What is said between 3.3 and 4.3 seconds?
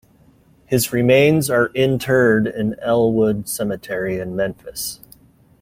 Cemetery